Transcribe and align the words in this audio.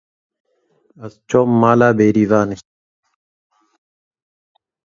Ez 1.03 1.13
çûm 1.29 1.49
mala 1.61 1.89
Bêrîvanê 1.97 2.57